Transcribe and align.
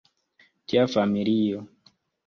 Tia 0.67 0.87
familio. 0.95 1.65